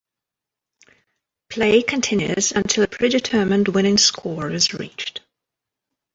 Play 1.49 1.83
continues 1.83 2.51
until 2.51 2.83
a 2.85 2.87
predetermined 2.87 3.67
winning 3.67 3.99
score 3.99 4.49
is 4.49 4.73
reached. 4.73 5.21